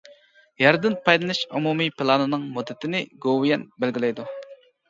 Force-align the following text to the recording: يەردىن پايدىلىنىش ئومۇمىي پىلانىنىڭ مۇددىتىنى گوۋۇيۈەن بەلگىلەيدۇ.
يەردىن 0.61 0.95
پايدىلىنىش 1.09 1.41
ئومۇمىي 1.59 1.91
پىلانىنىڭ 1.99 2.49
مۇددىتىنى 2.57 3.05
گوۋۇيۈەن 3.27 3.71
بەلگىلەيدۇ. 3.85 4.31